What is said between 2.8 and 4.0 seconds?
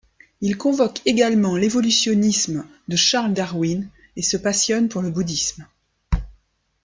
de Charles Darwin